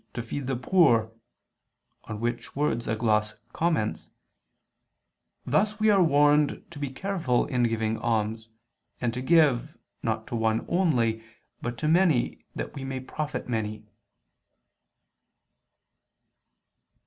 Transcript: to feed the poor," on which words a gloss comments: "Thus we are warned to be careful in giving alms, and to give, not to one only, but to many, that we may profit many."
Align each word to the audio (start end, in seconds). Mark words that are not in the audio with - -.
to 0.15 0.23
feed 0.23 0.47
the 0.47 0.55
poor," 0.55 1.11
on 2.05 2.19
which 2.19 2.55
words 2.55 2.87
a 2.87 2.95
gloss 2.95 3.35
comments: 3.53 4.09
"Thus 5.45 5.79
we 5.79 5.91
are 5.91 6.01
warned 6.01 6.65
to 6.71 6.79
be 6.79 6.89
careful 6.89 7.45
in 7.45 7.61
giving 7.69 7.99
alms, 7.99 8.49
and 8.99 9.13
to 9.13 9.21
give, 9.21 9.77
not 10.01 10.25
to 10.25 10.35
one 10.35 10.65
only, 10.67 11.23
but 11.61 11.77
to 11.77 11.87
many, 11.87 12.43
that 12.55 12.73
we 12.73 12.83
may 12.83 12.99
profit 12.99 13.47
many." 13.47 13.85